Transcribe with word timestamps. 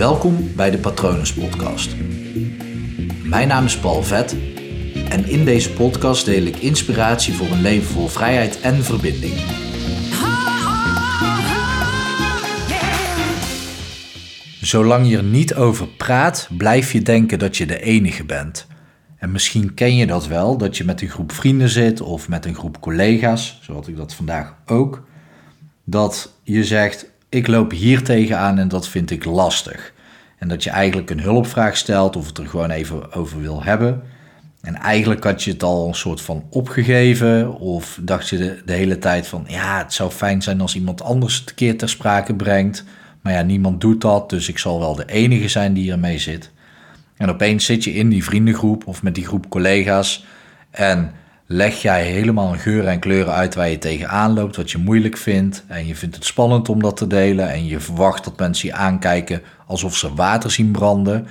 Welkom 0.00 0.54
bij 0.56 0.70
de 0.70 0.78
Patronus 0.78 1.32
Podcast. 1.32 1.96
Mijn 3.24 3.48
naam 3.48 3.64
is 3.64 3.78
Paul 3.78 4.02
Vet 4.02 4.36
en 5.08 5.28
in 5.28 5.44
deze 5.44 5.72
podcast 5.72 6.24
deel 6.24 6.42
ik 6.42 6.56
inspiratie 6.56 7.34
voor 7.34 7.46
een 7.46 7.60
leven 7.60 7.88
vol 7.88 8.08
vrijheid 8.08 8.60
en 8.60 8.84
verbinding. 8.84 9.34
Zolang 14.60 15.08
je 15.08 15.16
er 15.16 15.22
niet 15.22 15.54
over 15.54 15.88
praat, 15.88 16.48
blijf 16.56 16.92
je 16.92 17.02
denken 17.02 17.38
dat 17.38 17.56
je 17.56 17.66
de 17.66 17.80
enige 17.80 18.24
bent. 18.24 18.66
En 19.16 19.32
misschien 19.32 19.74
ken 19.74 19.96
je 19.96 20.06
dat 20.06 20.26
wel, 20.26 20.56
dat 20.56 20.76
je 20.76 20.84
met 20.84 21.02
een 21.02 21.08
groep 21.08 21.32
vrienden 21.32 21.68
zit 21.68 22.00
of 22.00 22.28
met 22.28 22.46
een 22.46 22.54
groep 22.54 22.80
collega's, 22.80 23.58
zoals 23.62 23.88
ik 23.88 23.96
dat 23.96 24.14
vandaag 24.14 24.54
ook, 24.66 25.04
dat 25.84 26.32
je 26.42 26.64
zegt: 26.64 27.10
Ik 27.30 27.46
loop 27.46 27.70
hier 27.70 28.02
tegenaan 28.02 28.58
en 28.58 28.68
dat 28.68 28.88
vind 28.88 29.10
ik 29.10 29.24
lastig. 29.24 29.92
En 30.38 30.48
dat 30.48 30.64
je 30.64 30.70
eigenlijk 30.70 31.10
een 31.10 31.20
hulpvraag 31.20 31.76
stelt 31.76 32.16
of 32.16 32.26
het 32.26 32.38
er 32.38 32.46
gewoon 32.46 32.70
even 32.70 33.12
over 33.12 33.40
wil 33.40 33.62
hebben. 33.62 34.02
En 34.60 34.74
eigenlijk 34.76 35.24
had 35.24 35.42
je 35.42 35.50
het 35.50 35.62
al 35.62 35.88
een 35.88 35.94
soort 35.94 36.20
van 36.20 36.44
opgegeven 36.50 37.58
of 37.58 37.98
dacht 38.02 38.28
je 38.28 38.62
de, 38.64 38.72
hele 38.72 38.98
tijd 38.98 39.26
van 39.26 39.44
ja, 39.48 39.78
het 39.78 39.92
zou 39.92 40.10
fijn 40.10 40.42
zijn 40.42 40.60
als 40.60 40.74
iemand 40.74 41.02
anders 41.02 41.40
het 41.40 41.54
keer 41.54 41.78
ter 41.78 41.88
sprake 41.88 42.34
brengt. 42.34 42.84
Maar 43.20 43.32
ja, 43.32 43.42
niemand 43.42 43.80
doet 43.80 44.00
dat, 44.00 44.30
dus 44.30 44.48
ik 44.48 44.58
zal 44.58 44.78
wel 44.78 44.94
de 44.94 45.06
enige 45.06 45.48
zijn 45.48 45.72
die 45.72 45.92
ermee 45.92 46.18
zit. 46.18 46.50
En 47.16 47.28
opeens 47.28 47.64
zit 47.64 47.84
je 47.84 47.92
in 47.92 48.08
die 48.08 48.24
vriendengroep 48.24 48.86
of 48.86 49.02
met 49.02 49.14
die 49.14 49.26
groep 49.26 49.48
collega's 49.48 50.24
en 50.70 51.12
leg 51.52 51.82
jij 51.82 52.04
helemaal 52.04 52.54
geuren 52.58 52.90
en 52.90 52.98
kleuren 52.98 53.34
uit 53.34 53.54
waar 53.54 53.68
je 53.68 53.78
tegenaan 53.78 54.32
loopt, 54.34 54.56
wat 54.56 54.70
je 54.70 54.78
moeilijk 54.78 55.16
vindt. 55.16 55.64
En 55.66 55.86
je 55.86 55.94
vindt 55.94 56.14
het 56.14 56.24
spannend 56.24 56.68
om 56.68 56.82
dat 56.82 56.96
te 56.96 57.06
delen 57.06 57.50
en 57.50 57.66
je 57.66 57.80
verwacht 57.80 58.24
dat 58.24 58.38
mensen 58.38 58.68
je 58.68 58.74
aankijken 58.74 59.42
alsof 59.66 59.96
ze 59.96 60.14
water 60.14 60.50
zien 60.50 60.70
branden. 60.70 61.26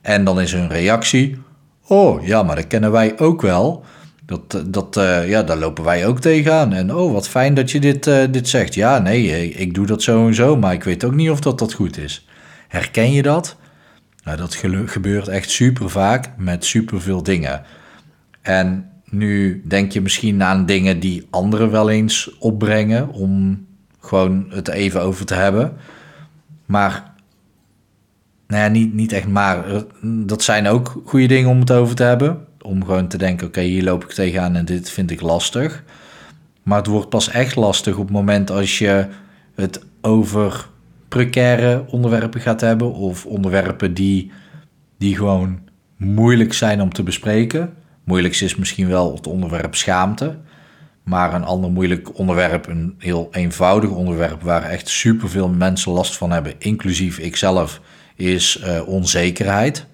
En 0.00 0.24
dan 0.24 0.40
is 0.40 0.52
hun 0.52 0.68
reactie, 0.68 1.38
oh 1.86 2.26
ja, 2.26 2.42
maar 2.42 2.56
dat 2.56 2.66
kennen 2.66 2.90
wij 2.92 3.18
ook 3.18 3.42
wel. 3.42 3.84
Dat, 4.26 4.62
dat, 4.66 4.96
uh, 4.96 5.28
ja, 5.28 5.42
daar 5.42 5.56
lopen 5.56 5.84
wij 5.84 6.06
ook 6.06 6.20
tegenaan. 6.20 6.72
En 6.72 6.94
oh, 6.94 7.12
wat 7.12 7.28
fijn 7.28 7.54
dat 7.54 7.70
je 7.70 7.80
dit, 7.80 8.06
uh, 8.06 8.24
dit 8.30 8.48
zegt. 8.48 8.74
Ja, 8.74 8.98
nee, 8.98 9.50
ik 9.50 9.74
doe 9.74 9.86
dat 9.86 10.02
zo 10.02 10.26
en 10.26 10.34
zo, 10.34 10.56
maar 10.56 10.72
ik 10.72 10.84
weet 10.84 11.04
ook 11.04 11.14
niet 11.14 11.30
of 11.30 11.40
dat, 11.40 11.58
dat 11.58 11.72
goed 11.72 11.98
is. 11.98 12.26
Herken 12.68 13.12
je 13.12 13.22
dat? 13.22 13.56
Nou, 14.24 14.36
dat 14.36 14.62
gebeurt 14.86 15.28
echt 15.28 15.50
super 15.50 15.90
vaak 15.90 16.30
met 16.36 16.64
super 16.64 17.00
veel 17.00 17.22
dingen. 17.22 17.62
En 18.42 18.89
nu 19.10 19.62
denk 19.64 19.92
je 19.92 20.00
misschien 20.00 20.42
aan 20.42 20.66
dingen 20.66 21.00
die 21.00 21.26
anderen 21.30 21.70
wel 21.70 21.90
eens 21.90 22.36
opbrengen 22.38 23.08
om 23.08 23.66
gewoon 24.00 24.46
het 24.48 24.68
even 24.68 25.02
over 25.02 25.26
te 25.26 25.34
hebben. 25.34 25.72
Maar, 26.66 27.12
nou 28.46 28.62
ja, 28.62 28.68
niet, 28.68 28.94
niet 28.94 29.12
echt 29.12 29.28
maar. 29.28 29.64
Dat 30.02 30.42
zijn 30.42 30.66
ook 30.66 31.02
goede 31.04 31.26
dingen 31.26 31.50
om 31.50 31.60
het 31.60 31.72
over 31.72 31.94
te 31.94 32.02
hebben. 32.02 32.46
Om 32.62 32.84
gewoon 32.84 33.08
te 33.08 33.18
denken, 33.18 33.46
oké, 33.46 33.60
hier 33.60 33.82
loop 33.82 34.04
ik 34.04 34.10
tegenaan 34.10 34.56
en 34.56 34.64
dit 34.64 34.90
vind 34.90 35.10
ik 35.10 35.20
lastig. 35.20 35.84
Maar 36.62 36.78
het 36.78 36.86
wordt 36.86 37.08
pas 37.08 37.28
echt 37.28 37.56
lastig 37.56 37.96
op 37.96 38.04
het 38.04 38.12
moment 38.12 38.50
als 38.50 38.78
je 38.78 39.06
het 39.54 39.84
over 40.00 40.68
precaire 41.08 41.84
onderwerpen 41.86 42.40
gaat 42.40 42.60
hebben. 42.60 42.92
Of 42.92 43.26
onderwerpen 43.26 43.94
die, 43.94 44.30
die 44.98 45.16
gewoon 45.16 45.58
moeilijk 45.96 46.52
zijn 46.52 46.80
om 46.80 46.92
te 46.92 47.02
bespreken. 47.02 47.74
Moeilijkst 48.10 48.42
is 48.42 48.56
misschien 48.56 48.88
wel 48.88 49.14
het 49.14 49.26
onderwerp 49.26 49.74
schaamte. 49.74 50.38
Maar 51.02 51.34
een 51.34 51.44
ander 51.44 51.70
moeilijk 51.70 52.18
onderwerp, 52.18 52.66
een 52.66 52.94
heel 52.98 53.28
eenvoudig 53.32 53.90
onderwerp 53.90 54.42
waar 54.42 54.62
echt 54.62 54.88
superveel 54.88 55.48
mensen 55.48 55.92
last 55.92 56.16
van 56.16 56.30
hebben, 56.30 56.54
inclusief 56.58 57.18
ikzelf, 57.18 57.80
is 58.16 58.62
uh, 58.64 58.88
onzekerheid. 58.88 59.86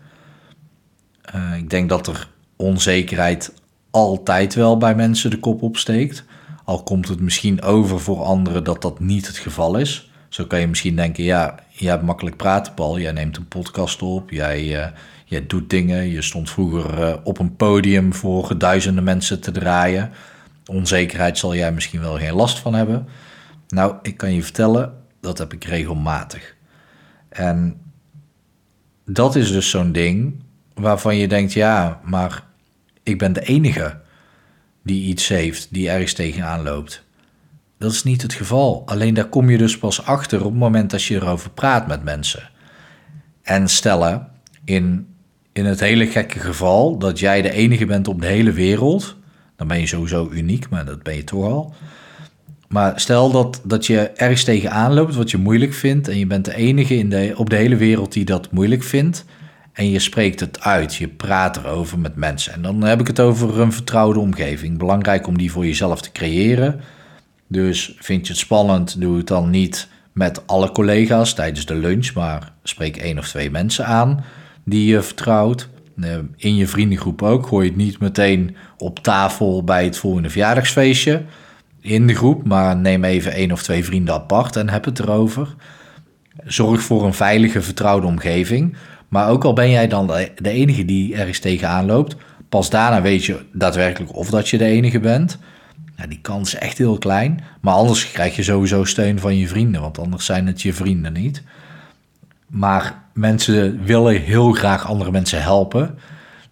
Uh, 1.34 1.56
ik 1.56 1.70
denk 1.70 1.88
dat 1.88 2.06
er 2.06 2.28
onzekerheid 2.56 3.52
altijd 3.90 4.54
wel 4.54 4.76
bij 4.76 4.94
mensen 4.94 5.30
de 5.30 5.38
kop 5.38 5.62
opsteekt. 5.62 6.24
Al 6.64 6.82
komt 6.82 7.08
het 7.08 7.20
misschien 7.20 7.62
over 7.62 8.00
voor 8.00 8.22
anderen 8.22 8.64
dat 8.64 8.82
dat 8.82 9.00
niet 9.00 9.26
het 9.26 9.38
geval 9.38 9.76
is. 9.76 10.10
Zo 10.28 10.44
kan 10.44 10.60
je 10.60 10.68
misschien 10.68 10.96
denken, 10.96 11.24
ja, 11.24 11.58
je 11.78 11.88
hebt 11.88 12.02
makkelijk 12.02 12.36
praten, 12.36 12.74
Paul. 12.74 12.98
Jij 12.98 13.12
neemt 13.12 13.36
een 13.36 13.48
podcast 13.48 14.02
op, 14.02 14.30
jij, 14.30 14.62
uh, 14.62 14.86
jij 15.24 15.46
doet 15.46 15.70
dingen. 15.70 16.08
Je 16.08 16.22
stond 16.22 16.50
vroeger 16.50 17.00
uh, 17.00 17.14
op 17.24 17.38
een 17.38 17.56
podium 17.56 18.14
voor 18.14 18.58
duizenden 18.58 19.04
mensen 19.04 19.40
te 19.40 19.50
draaien. 19.50 20.10
Onzekerheid 20.66 21.38
zal 21.38 21.54
jij 21.54 21.72
misschien 21.72 22.00
wel 22.00 22.18
geen 22.18 22.34
last 22.34 22.58
van 22.58 22.74
hebben. 22.74 23.08
Nou, 23.68 23.94
ik 24.02 24.16
kan 24.16 24.34
je 24.34 24.42
vertellen, 24.42 24.94
dat 25.20 25.38
heb 25.38 25.52
ik 25.52 25.64
regelmatig. 25.64 26.56
En 27.28 27.80
dat 29.04 29.36
is 29.36 29.52
dus 29.52 29.70
zo'n 29.70 29.92
ding 29.92 30.42
waarvan 30.74 31.16
je 31.16 31.28
denkt, 31.28 31.52
ja, 31.52 32.00
maar 32.04 32.44
ik 33.02 33.18
ben 33.18 33.32
de 33.32 33.40
enige 33.40 34.00
die 34.82 35.08
iets 35.08 35.28
heeft, 35.28 35.68
die 35.70 35.90
ergens 35.90 36.12
tegenaan 36.12 36.62
loopt. 36.62 37.05
Dat 37.78 37.92
is 37.92 38.02
niet 38.02 38.22
het 38.22 38.32
geval. 38.32 38.82
Alleen 38.86 39.14
daar 39.14 39.28
kom 39.28 39.50
je 39.50 39.58
dus 39.58 39.78
pas 39.78 40.04
achter 40.04 40.38
op 40.38 40.50
het 40.50 40.60
moment 40.60 40.90
dat 40.90 41.02
je 41.02 41.14
erover 41.14 41.50
praat 41.50 41.86
met 41.86 42.04
mensen. 42.04 42.50
En 43.42 43.68
stellen, 43.68 44.28
in, 44.64 45.06
in 45.52 45.64
het 45.64 45.80
hele 45.80 46.06
gekke 46.06 46.38
geval 46.38 46.98
dat 46.98 47.18
jij 47.18 47.42
de 47.42 47.52
enige 47.52 47.86
bent 47.86 48.08
op 48.08 48.20
de 48.20 48.26
hele 48.26 48.52
wereld, 48.52 49.16
dan 49.56 49.68
ben 49.68 49.80
je 49.80 49.86
sowieso 49.86 50.28
uniek, 50.32 50.68
maar 50.68 50.84
dat 50.84 51.02
ben 51.02 51.16
je 51.16 51.24
toch 51.24 51.44
al. 51.44 51.74
Maar 52.68 53.00
stel 53.00 53.30
dat, 53.30 53.60
dat 53.64 53.86
je 53.86 53.98
ergens 53.98 54.44
tegenaan 54.44 54.94
loopt 54.94 55.14
wat 55.14 55.30
je 55.30 55.36
moeilijk 55.36 55.72
vindt 55.74 56.08
en 56.08 56.18
je 56.18 56.26
bent 56.26 56.44
de 56.44 56.54
enige 56.54 56.96
in 56.96 57.10
de, 57.10 57.32
op 57.36 57.50
de 57.50 57.56
hele 57.56 57.76
wereld 57.76 58.12
die 58.12 58.24
dat 58.24 58.50
moeilijk 58.50 58.82
vindt 58.82 59.24
en 59.76 59.90
je 59.90 59.98
spreekt 59.98 60.40
het 60.40 60.60
uit, 60.60 60.94
je 60.94 61.08
praat 61.08 61.56
erover 61.56 61.98
met 61.98 62.16
mensen. 62.16 62.52
En 62.52 62.62
dan 62.62 62.82
heb 62.82 63.00
ik 63.00 63.06
het 63.06 63.20
over 63.20 63.60
een 63.60 63.72
vertrouwde 63.72 64.18
omgeving. 64.18 64.78
Belangrijk 64.78 65.26
om 65.26 65.38
die 65.38 65.52
voor 65.52 65.66
jezelf 65.66 66.02
te 66.02 66.12
creëren. 66.12 66.80
Dus 67.48 67.96
vind 67.98 68.26
je 68.26 68.32
het 68.32 68.42
spannend, 68.42 69.00
doe 69.00 69.16
het 69.16 69.26
dan 69.26 69.50
niet 69.50 69.88
met 70.12 70.46
alle 70.46 70.70
collega's 70.70 71.34
tijdens 71.34 71.66
de 71.66 71.74
lunch, 71.74 72.14
maar 72.14 72.52
spreek 72.62 72.96
één 72.96 73.18
of 73.18 73.28
twee 73.28 73.50
mensen 73.50 73.86
aan 73.86 74.24
die 74.64 74.86
je 74.86 75.02
vertrouwt. 75.02 75.68
Eh, 76.00 76.18
in 76.36 76.56
je 76.56 76.66
vriendengroep 76.66 77.22
ook. 77.22 77.46
Gooi 77.46 77.68
het 77.68 77.76
niet 77.76 77.98
meteen 77.98 78.56
op 78.78 78.98
tafel 78.98 79.64
bij 79.64 79.84
het 79.84 79.98
volgende 79.98 80.30
verjaardagsfeestje 80.30 81.22
in 81.80 82.06
de 82.06 82.14
groep, 82.14 82.46
maar 82.46 82.76
neem 82.76 83.04
even 83.04 83.32
één 83.32 83.52
of 83.52 83.62
twee 83.62 83.84
vrienden 83.84 84.14
apart 84.14 84.56
en 84.56 84.68
heb 84.68 84.84
het 84.84 84.98
erover. 84.98 85.54
Zorg 86.44 86.80
voor 86.80 87.04
een 87.04 87.14
veilige, 87.14 87.62
vertrouwde 87.62 88.06
omgeving. 88.06 88.76
Maar 89.08 89.28
ook 89.28 89.44
al 89.44 89.52
ben 89.52 89.70
jij 89.70 89.88
dan 89.88 90.06
de 90.06 90.50
enige 90.50 90.84
die 90.84 91.16
ergens 91.16 91.38
tegenaan 91.38 91.86
loopt, 91.86 92.16
pas 92.48 92.70
daarna 92.70 93.02
weet 93.02 93.24
je 93.24 93.44
daadwerkelijk 93.52 94.16
of 94.16 94.30
dat 94.30 94.48
je 94.48 94.58
de 94.58 94.64
enige 94.64 95.00
bent. 95.00 95.38
Nou, 95.96 96.08
die 96.08 96.20
kans 96.20 96.54
is 96.54 96.60
echt 96.60 96.78
heel 96.78 96.98
klein. 96.98 97.44
Maar 97.60 97.74
anders 97.74 98.12
krijg 98.12 98.36
je 98.36 98.42
sowieso 98.42 98.84
steun 98.84 99.18
van 99.18 99.36
je 99.36 99.48
vrienden, 99.48 99.80
want 99.80 99.98
anders 99.98 100.24
zijn 100.24 100.46
het 100.46 100.62
je 100.62 100.72
vrienden 100.72 101.12
niet. 101.12 101.42
Maar 102.46 103.02
mensen 103.12 103.84
willen 103.84 104.20
heel 104.20 104.52
graag 104.52 104.86
andere 104.86 105.10
mensen 105.10 105.42
helpen. 105.42 105.98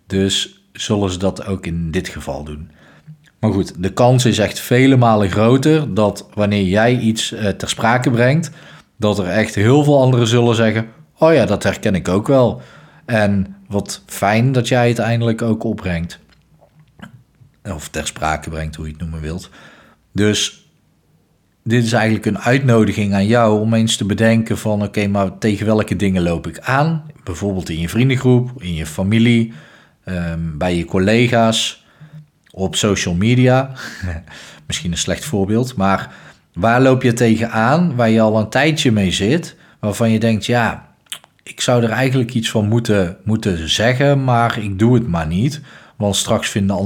Dus 0.06 0.64
zullen 0.72 1.10
ze 1.10 1.18
dat 1.18 1.46
ook 1.46 1.66
in 1.66 1.90
dit 1.90 2.08
geval 2.08 2.44
doen. 2.44 2.70
Maar 3.38 3.52
goed, 3.52 3.82
de 3.82 3.92
kans 3.92 4.24
is 4.24 4.38
echt 4.38 4.58
vele 4.58 4.96
malen 4.96 5.30
groter 5.30 5.94
dat 5.94 6.26
wanneer 6.34 6.64
jij 6.64 6.98
iets 6.98 7.32
uh, 7.32 7.48
ter 7.48 7.68
sprake 7.68 8.10
brengt, 8.10 8.50
dat 8.96 9.18
er 9.18 9.26
echt 9.26 9.54
heel 9.54 9.84
veel 9.84 10.00
anderen 10.00 10.26
zullen 10.26 10.54
zeggen: 10.54 10.86
Oh 11.18 11.34
ja, 11.34 11.46
dat 11.46 11.62
herken 11.62 11.94
ik 11.94 12.08
ook 12.08 12.26
wel. 12.26 12.62
En 13.04 13.56
wat 13.68 14.02
fijn 14.06 14.52
dat 14.52 14.68
jij 14.68 14.88
het 14.88 14.98
eindelijk 14.98 15.42
ook 15.42 15.64
opbrengt. 15.64 16.18
Of 17.72 17.88
ter 17.88 18.06
sprake 18.06 18.50
brengt, 18.50 18.76
hoe 18.76 18.84
je 18.84 18.92
het 18.92 19.00
noemen 19.00 19.20
wilt. 19.20 19.50
Dus 20.12 20.68
dit 21.62 21.84
is 21.84 21.92
eigenlijk 21.92 22.26
een 22.26 22.38
uitnodiging 22.38 23.14
aan 23.14 23.26
jou 23.26 23.60
om 23.60 23.74
eens 23.74 23.96
te 23.96 24.04
bedenken 24.04 24.58
van... 24.58 24.82
oké, 24.82 25.06
maar 25.06 25.38
tegen 25.38 25.66
welke 25.66 25.96
dingen 25.96 26.22
loop 26.22 26.46
ik 26.46 26.58
aan? 26.58 27.02
Bijvoorbeeld 27.24 27.68
in 27.68 27.80
je 27.80 27.88
vriendengroep, 27.88 28.62
in 28.62 28.74
je 28.74 28.86
familie, 28.86 29.52
um, 30.04 30.58
bij 30.58 30.76
je 30.76 30.84
collega's, 30.84 31.84
op 32.50 32.76
social 32.76 33.14
media. 33.14 33.70
Misschien 34.66 34.90
een 34.90 34.98
slecht 34.98 35.24
voorbeeld, 35.24 35.76
maar 35.76 36.14
waar 36.54 36.82
loop 36.82 37.02
je 37.02 37.12
tegenaan 37.12 37.96
waar 37.96 38.10
je 38.10 38.20
al 38.20 38.38
een 38.38 38.48
tijdje 38.48 38.92
mee 38.92 39.10
zit... 39.10 39.56
waarvan 39.78 40.10
je 40.10 40.18
denkt, 40.18 40.46
ja, 40.46 40.88
ik 41.42 41.60
zou 41.60 41.82
er 41.82 41.90
eigenlijk 41.90 42.34
iets 42.34 42.50
van 42.50 42.68
moeten, 42.68 43.16
moeten 43.24 43.70
zeggen, 43.70 44.24
maar 44.24 44.58
ik 44.58 44.78
doe 44.78 44.94
het 44.94 45.06
maar 45.06 45.26
niet... 45.26 45.60
Want 45.96 46.16
straks 46.16 46.48
vinden 46.48 46.76
andere 46.76 46.82